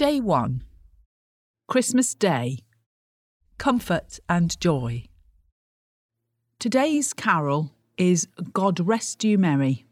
Day 0.00 0.18
1 0.18 0.62
Christmas 1.68 2.14
Day 2.14 2.60
Comfort 3.58 4.18
and 4.30 4.58
Joy. 4.58 5.04
Today's 6.58 7.12
carol 7.12 7.74
is 7.98 8.26
God 8.54 8.80
Rest 8.80 9.22
You 9.24 9.36
Merry. 9.36 9.84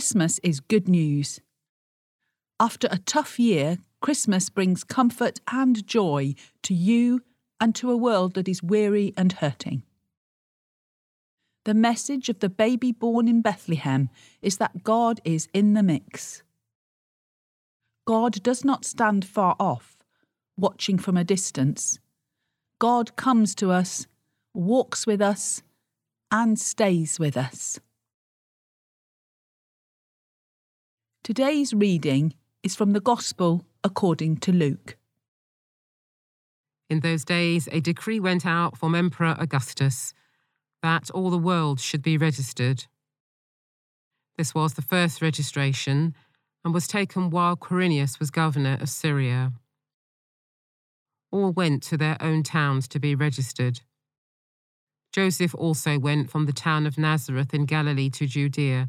Christmas 0.00 0.38
is 0.38 0.60
good 0.60 0.88
news. 0.88 1.42
After 2.58 2.88
a 2.90 2.96
tough 2.96 3.38
year, 3.38 3.76
Christmas 4.00 4.48
brings 4.48 4.82
comfort 4.82 5.40
and 5.52 5.86
joy 5.86 6.36
to 6.62 6.72
you 6.72 7.20
and 7.60 7.74
to 7.74 7.90
a 7.90 7.98
world 7.98 8.32
that 8.32 8.48
is 8.48 8.62
weary 8.62 9.12
and 9.14 9.30
hurting. 9.30 9.82
The 11.66 11.74
message 11.74 12.30
of 12.30 12.38
the 12.38 12.48
baby 12.48 12.92
born 12.92 13.28
in 13.28 13.42
Bethlehem 13.42 14.08
is 14.40 14.56
that 14.56 14.82
God 14.82 15.20
is 15.22 15.48
in 15.52 15.74
the 15.74 15.82
mix. 15.82 16.42
God 18.06 18.42
does 18.42 18.64
not 18.64 18.86
stand 18.86 19.26
far 19.26 19.54
off, 19.60 19.98
watching 20.56 20.96
from 20.96 21.18
a 21.18 21.24
distance. 21.24 21.98
God 22.78 23.16
comes 23.16 23.54
to 23.56 23.70
us, 23.70 24.06
walks 24.54 25.06
with 25.06 25.20
us, 25.20 25.62
and 26.30 26.58
stays 26.58 27.18
with 27.18 27.36
us. 27.36 27.80
Today's 31.30 31.72
reading 31.72 32.34
is 32.64 32.74
from 32.74 32.92
the 32.92 32.98
Gospel 32.98 33.64
according 33.84 34.38
to 34.38 34.50
Luke. 34.50 34.96
In 36.88 36.98
those 36.98 37.24
days, 37.24 37.68
a 37.70 37.78
decree 37.78 38.18
went 38.18 38.44
out 38.44 38.76
from 38.76 38.96
Emperor 38.96 39.36
Augustus 39.38 40.12
that 40.82 41.08
all 41.12 41.30
the 41.30 41.38
world 41.38 41.78
should 41.78 42.02
be 42.02 42.18
registered. 42.18 42.86
This 44.38 44.56
was 44.56 44.74
the 44.74 44.82
first 44.82 45.22
registration 45.22 46.16
and 46.64 46.74
was 46.74 46.88
taken 46.88 47.30
while 47.30 47.56
Quirinius 47.56 48.18
was 48.18 48.32
governor 48.32 48.76
of 48.80 48.88
Syria. 48.88 49.52
All 51.30 51.52
went 51.52 51.84
to 51.84 51.96
their 51.96 52.20
own 52.20 52.42
towns 52.42 52.88
to 52.88 52.98
be 52.98 53.14
registered. 53.14 53.82
Joseph 55.12 55.54
also 55.54 55.96
went 55.96 56.28
from 56.28 56.46
the 56.46 56.52
town 56.52 56.88
of 56.88 56.98
Nazareth 56.98 57.54
in 57.54 57.66
Galilee 57.66 58.10
to 58.10 58.26
Judea 58.26 58.88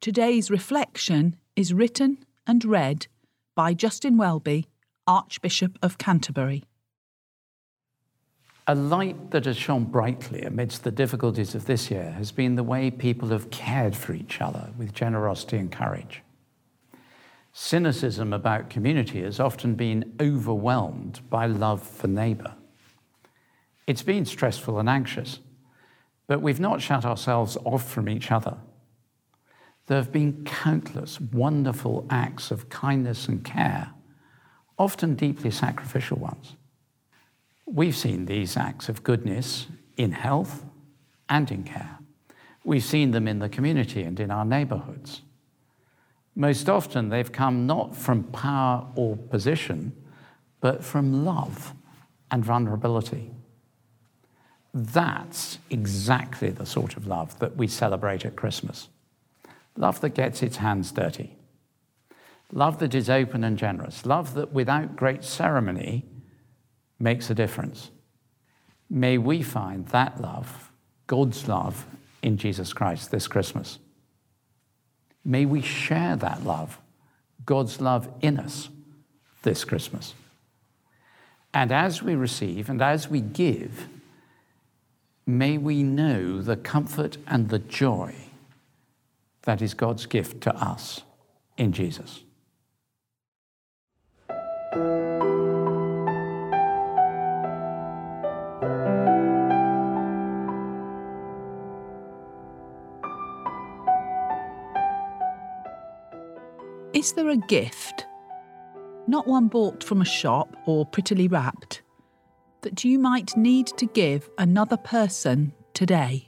Today's 0.00 0.48
reflection 0.48 1.34
is 1.56 1.74
written 1.74 2.18
and 2.46 2.64
read 2.64 3.08
by 3.56 3.74
Justin 3.74 4.16
Welby, 4.16 4.68
Archbishop 5.08 5.76
of 5.82 5.98
Canterbury. 5.98 6.62
A 8.68 8.76
light 8.76 9.32
that 9.32 9.44
has 9.46 9.56
shone 9.56 9.84
brightly 9.84 10.42
amidst 10.42 10.84
the 10.84 10.92
difficulties 10.92 11.56
of 11.56 11.66
this 11.66 11.90
year 11.90 12.12
has 12.12 12.30
been 12.30 12.54
the 12.54 12.62
way 12.62 12.92
people 12.92 13.30
have 13.30 13.50
cared 13.50 13.96
for 13.96 14.12
each 14.12 14.40
other 14.40 14.70
with 14.78 14.92
generosity 14.92 15.56
and 15.56 15.72
courage. 15.72 16.22
Cynicism 17.52 18.32
about 18.32 18.70
community 18.70 19.22
has 19.22 19.40
often 19.40 19.74
been 19.74 20.14
overwhelmed 20.20 21.28
by 21.28 21.46
love 21.46 21.82
for 21.82 22.06
neighbour. 22.06 22.54
It's 23.88 24.02
been 24.02 24.26
stressful 24.26 24.78
and 24.78 24.88
anxious, 24.88 25.40
but 26.28 26.40
we've 26.40 26.60
not 26.60 26.80
shut 26.80 27.04
ourselves 27.04 27.56
off 27.64 27.90
from 27.90 28.08
each 28.08 28.30
other. 28.30 28.58
There 29.88 29.96
have 29.96 30.12
been 30.12 30.44
countless 30.44 31.18
wonderful 31.18 32.06
acts 32.10 32.50
of 32.50 32.68
kindness 32.68 33.26
and 33.26 33.42
care, 33.42 33.90
often 34.78 35.14
deeply 35.14 35.50
sacrificial 35.50 36.18
ones. 36.18 36.56
We've 37.64 37.96
seen 37.96 38.26
these 38.26 38.58
acts 38.58 38.90
of 38.90 39.02
goodness 39.02 39.66
in 39.96 40.12
health 40.12 40.66
and 41.30 41.50
in 41.50 41.64
care. 41.64 41.98
We've 42.64 42.84
seen 42.84 43.12
them 43.12 43.26
in 43.26 43.38
the 43.38 43.48
community 43.48 44.02
and 44.02 44.20
in 44.20 44.30
our 44.30 44.44
neighborhoods. 44.44 45.22
Most 46.34 46.68
often, 46.68 47.08
they've 47.08 47.32
come 47.32 47.66
not 47.66 47.96
from 47.96 48.24
power 48.24 48.86
or 48.94 49.16
position, 49.16 49.92
but 50.60 50.84
from 50.84 51.24
love 51.24 51.72
and 52.30 52.44
vulnerability. 52.44 53.30
That's 54.74 55.58
exactly 55.70 56.50
the 56.50 56.66
sort 56.66 56.98
of 56.98 57.06
love 57.06 57.38
that 57.38 57.56
we 57.56 57.68
celebrate 57.68 58.26
at 58.26 58.36
Christmas. 58.36 58.90
Love 59.78 60.00
that 60.00 60.10
gets 60.10 60.42
its 60.42 60.56
hands 60.56 60.90
dirty. 60.90 61.36
Love 62.52 62.80
that 62.80 62.96
is 62.96 63.08
open 63.08 63.44
and 63.44 63.56
generous. 63.56 64.04
Love 64.04 64.34
that 64.34 64.52
without 64.52 64.96
great 64.96 65.22
ceremony 65.22 66.04
makes 66.98 67.30
a 67.30 67.34
difference. 67.34 67.92
May 68.90 69.18
we 69.18 69.40
find 69.40 69.86
that 69.88 70.20
love, 70.20 70.72
God's 71.06 71.46
love, 71.46 71.86
in 72.22 72.36
Jesus 72.36 72.72
Christ 72.72 73.12
this 73.12 73.28
Christmas. 73.28 73.78
May 75.24 75.46
we 75.46 75.62
share 75.62 76.16
that 76.16 76.44
love, 76.44 76.80
God's 77.46 77.80
love 77.80 78.08
in 78.20 78.40
us 78.40 78.70
this 79.42 79.64
Christmas. 79.64 80.14
And 81.54 81.70
as 81.70 82.02
we 82.02 82.16
receive 82.16 82.68
and 82.68 82.82
as 82.82 83.08
we 83.08 83.20
give, 83.20 83.86
may 85.24 85.56
we 85.56 85.84
know 85.84 86.42
the 86.42 86.56
comfort 86.56 87.18
and 87.28 87.48
the 87.48 87.60
joy 87.60 88.16
that 89.48 89.62
is 89.62 89.72
God's 89.72 90.04
gift 90.04 90.42
to 90.42 90.54
us 90.54 91.00
in 91.56 91.72
Jesus. 91.72 92.22
Is 106.92 107.14
there 107.14 107.30
a 107.30 107.36
gift, 107.38 108.06
not 109.06 109.26
one 109.26 109.48
bought 109.48 109.82
from 109.82 110.02
a 110.02 110.04
shop 110.04 110.54
or 110.66 110.84
prettily 110.84 111.26
wrapped, 111.26 111.80
that 112.60 112.84
you 112.84 112.98
might 112.98 113.34
need 113.34 113.68
to 113.78 113.86
give 113.86 114.28
another 114.36 114.76
person 114.76 115.54
today? 115.72 116.27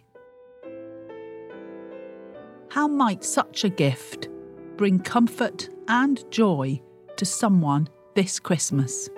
How 2.70 2.86
might 2.86 3.24
such 3.24 3.64
a 3.64 3.68
gift 3.68 4.28
bring 4.76 5.00
comfort 5.00 5.68
and 5.88 6.22
joy 6.30 6.80
to 7.16 7.24
someone 7.24 7.88
this 8.14 8.38
Christmas? 8.38 9.10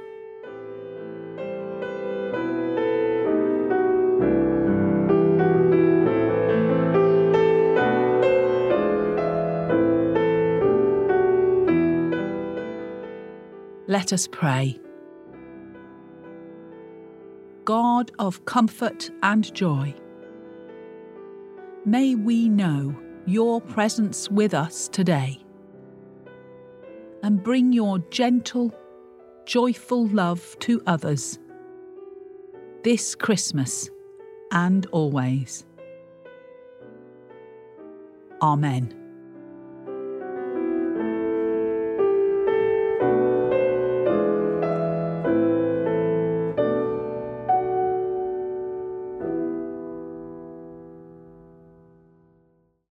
Let 13.86 14.14
us 14.14 14.26
pray. 14.32 14.80
God 17.66 18.12
of 18.18 18.46
comfort 18.46 19.10
and 19.22 19.52
joy, 19.54 19.94
may 21.84 22.14
we 22.14 22.48
know 22.48 22.96
your 23.26 23.60
presence 23.60 24.30
with 24.30 24.54
us 24.54 24.88
today 24.88 25.38
and 27.22 27.42
bring 27.42 27.72
your 27.72 27.98
gentle, 28.10 28.74
joyful 29.44 30.06
love 30.08 30.56
to 30.60 30.82
others 30.86 31.38
this 32.82 33.14
Christmas 33.14 33.88
and 34.50 34.86
always. 34.86 35.64
Amen. 38.40 39.01